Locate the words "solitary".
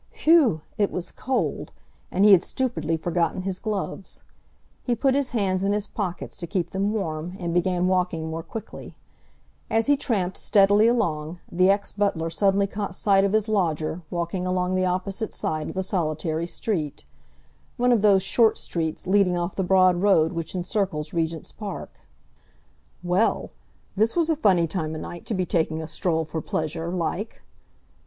15.83-16.47